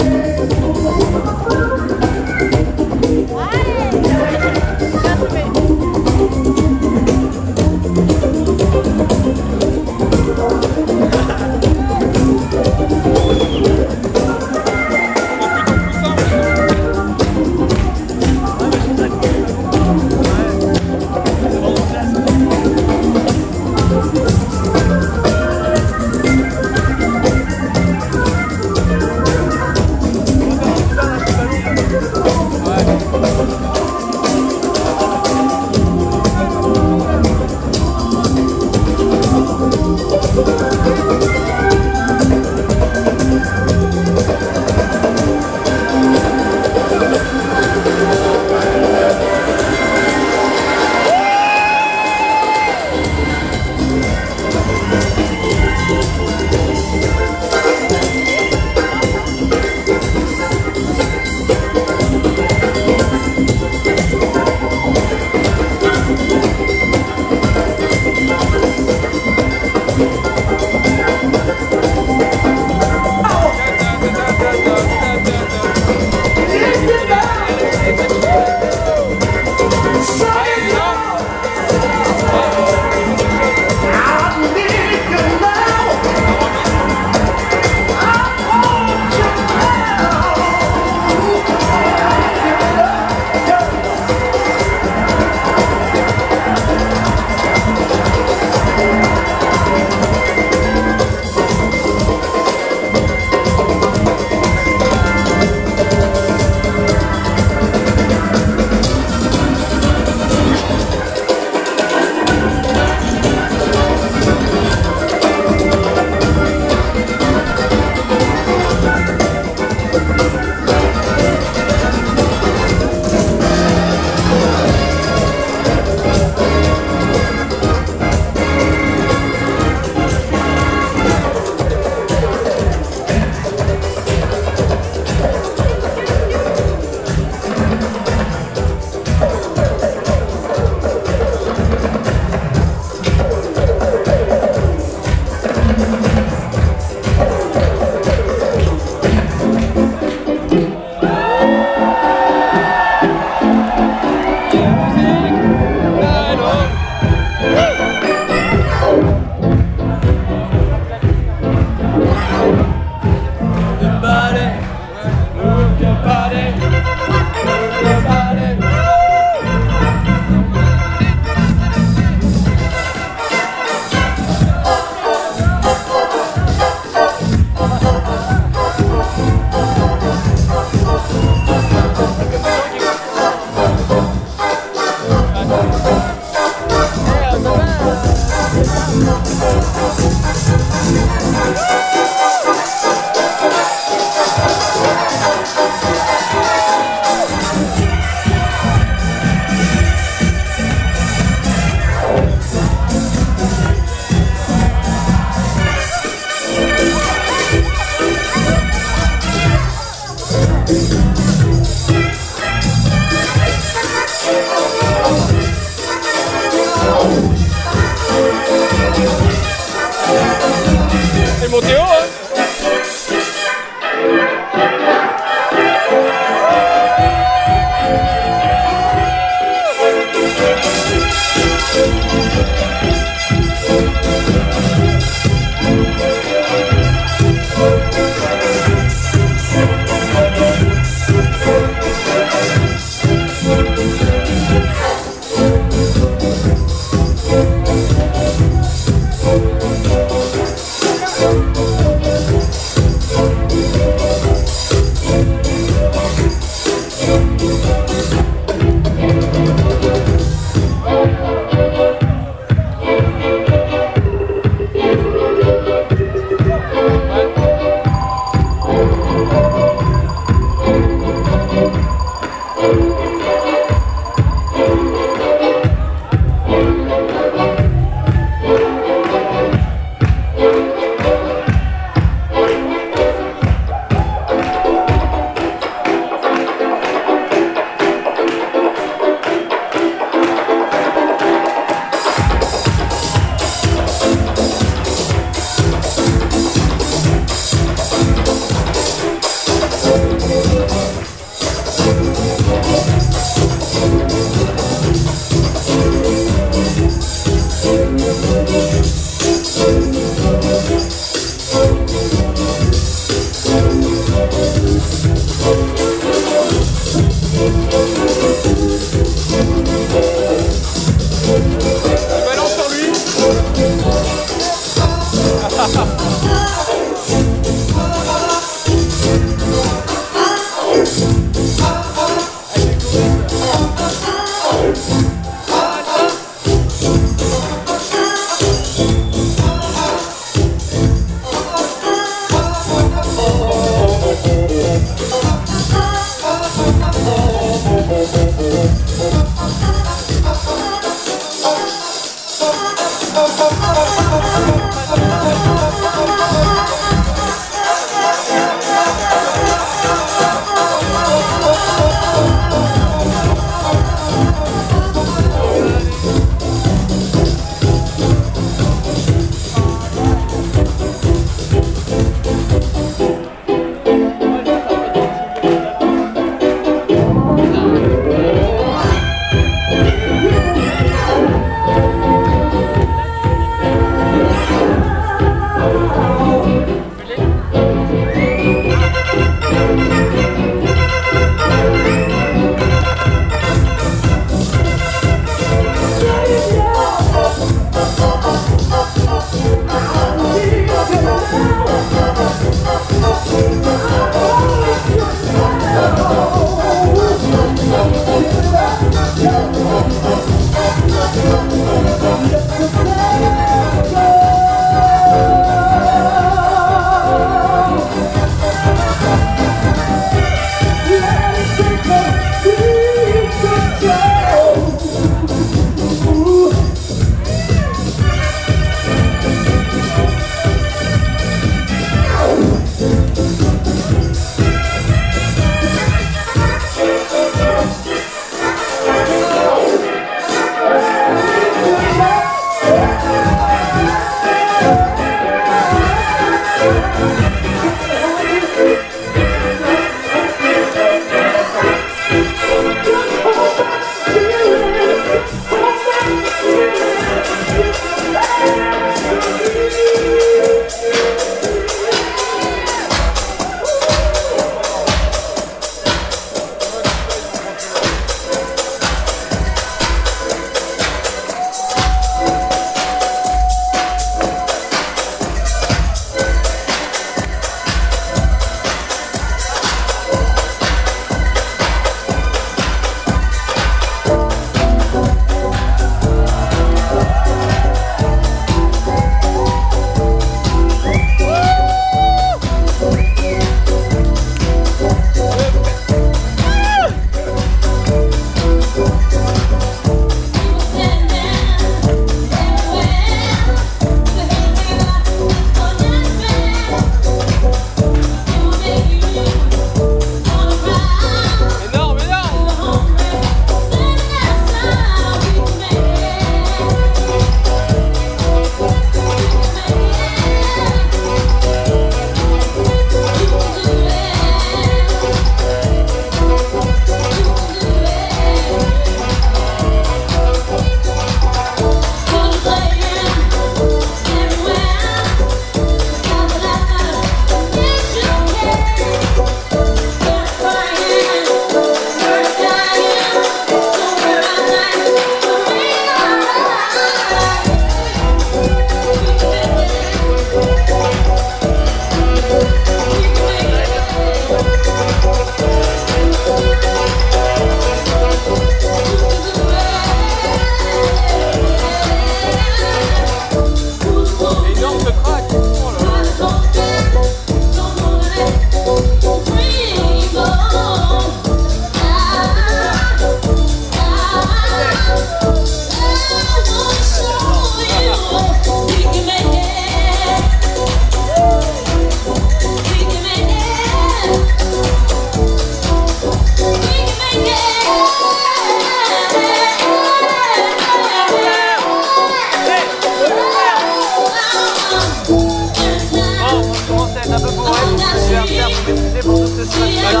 ce 599.38 599.44
smash 599.44 599.82
là. 599.82 599.92
La 599.92 600.00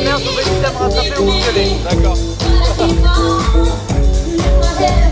merde, 0.00 0.22
vous 0.22 0.30
pouvez 0.30 0.44
vite 0.44 0.64
à 0.64 0.70
me 0.70 0.78
rattraper 0.78 1.10
vous 1.16 1.26
gueuler. 1.26 1.70
D'accord. 1.82 2.16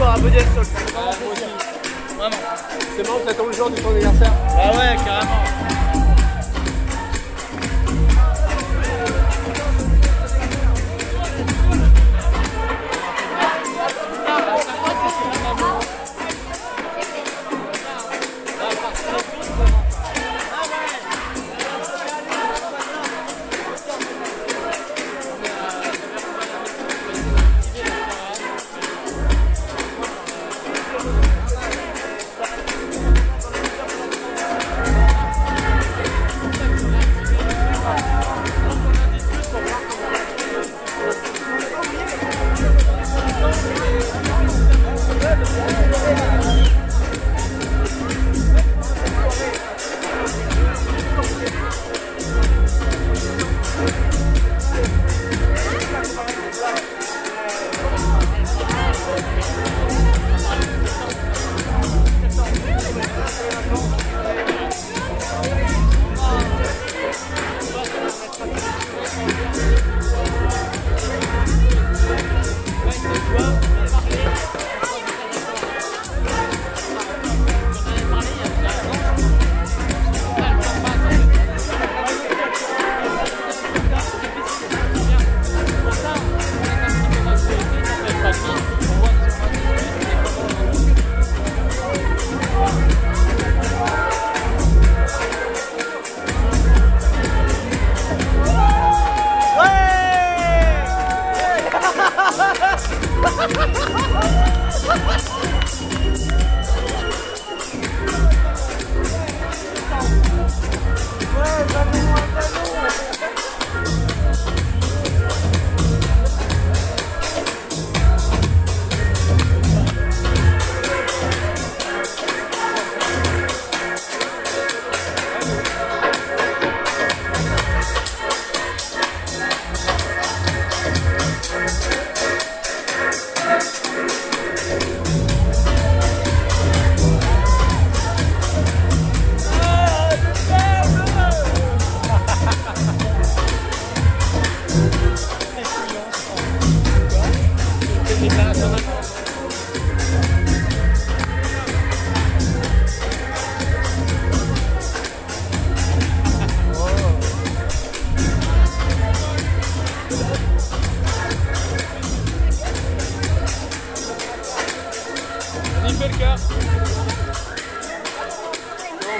And 0.00 0.16
Soul. 0.16 0.24
Ouais, 0.24 1.16
moi 1.22 1.32
aussi. 1.32 1.42
Vraiment. 2.16 2.36
C'est 2.96 3.06
marrant 3.06 3.18
que 3.18 3.26
t'attends 3.26 3.46
le 3.46 3.52
jour 3.52 3.70
de 3.70 3.76
ton 3.76 3.90
anniversaire. 3.90 4.32
Bah 4.48 4.70
ouais, 4.72 4.96
carrément. 5.04 5.81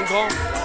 蛋 0.04 0.61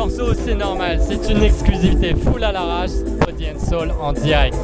morceau, 0.00 0.32
c'est 0.32 0.54
normal, 0.54 0.98
c'est 1.06 1.30
une 1.30 1.42
exclusivité 1.42 2.14
full 2.14 2.42
à 2.42 2.52
l'arrache, 2.52 2.90
Body 3.18 3.48
and 3.50 3.58
Soul 3.58 3.92
en 4.00 4.14
direct. 4.14 4.56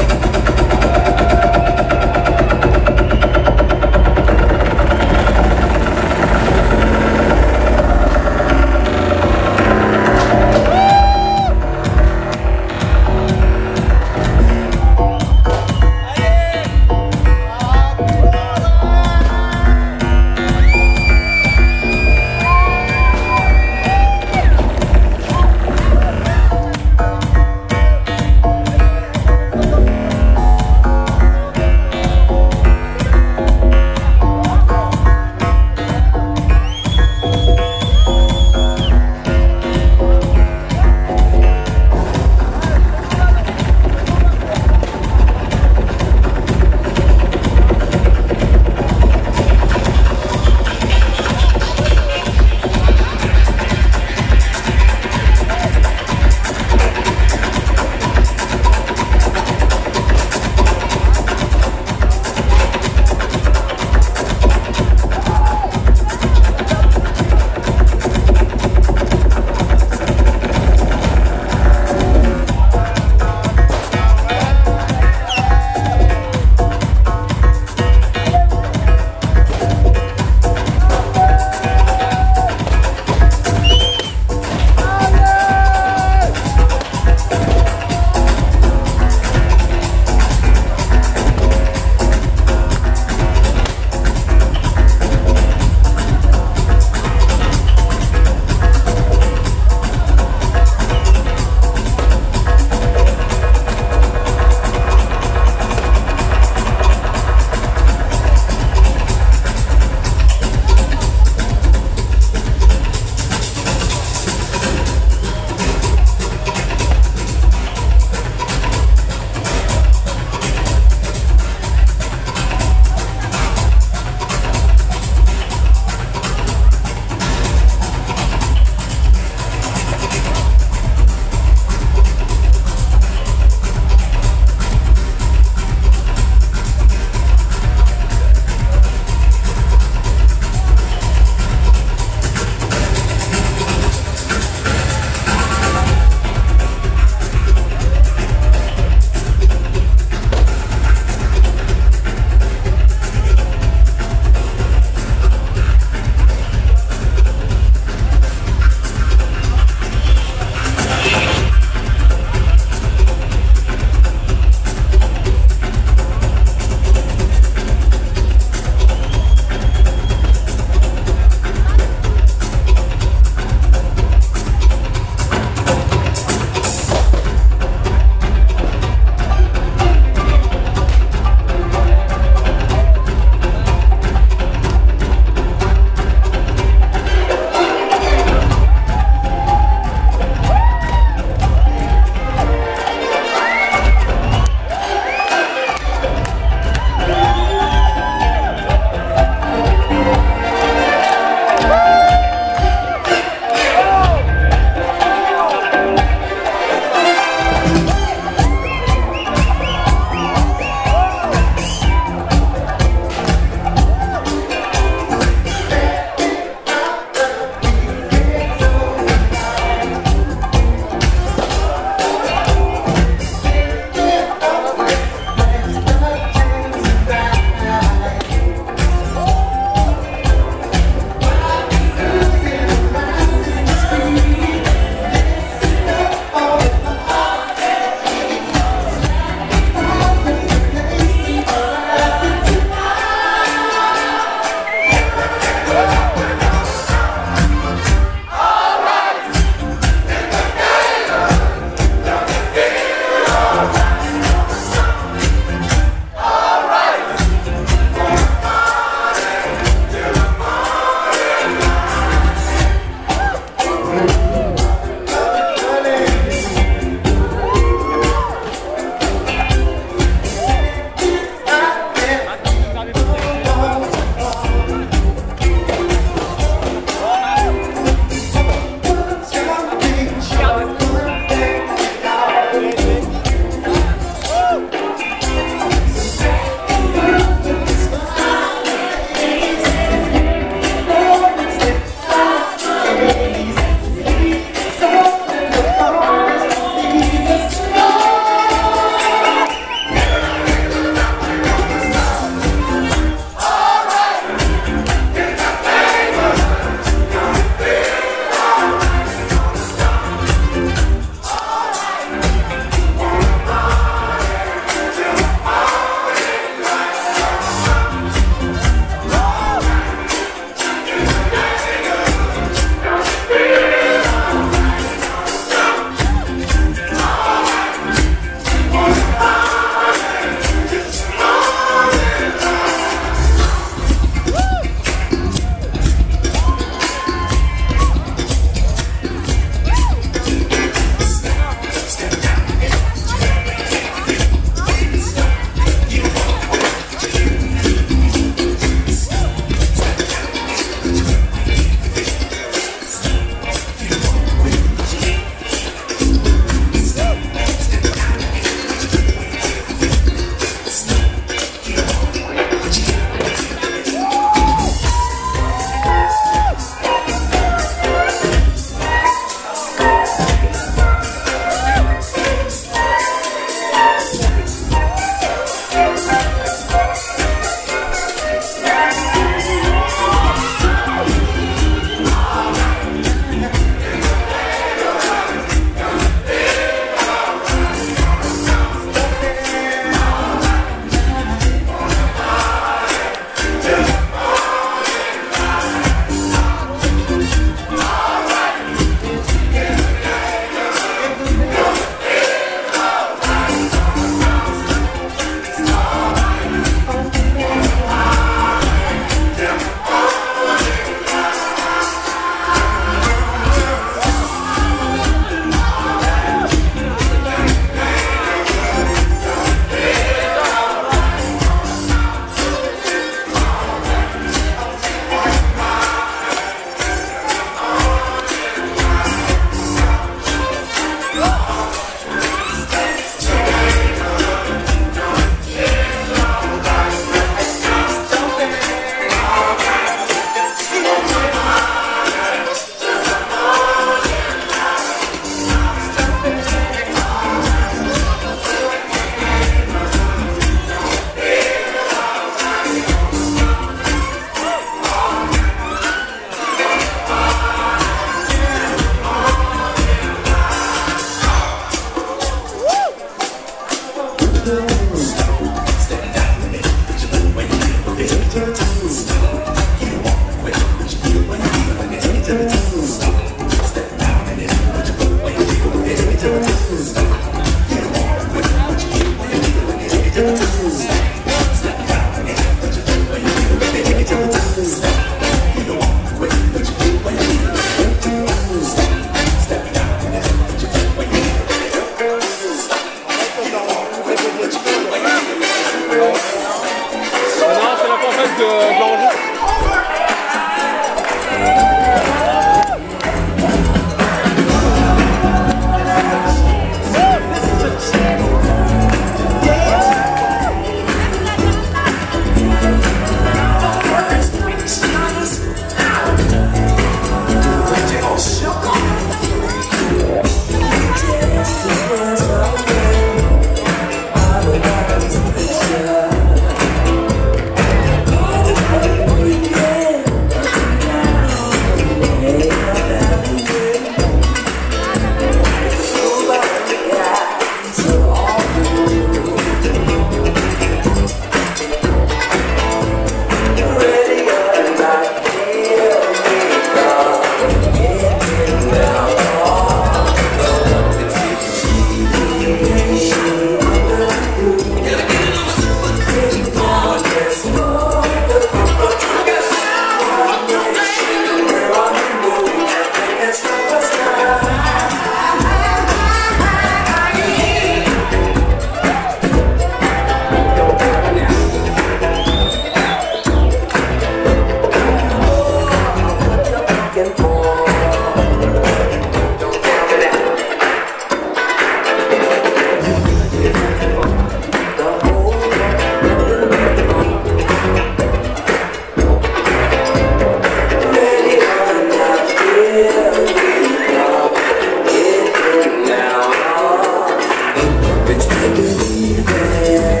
Believe 598.39 599.27
it. 599.27 600.00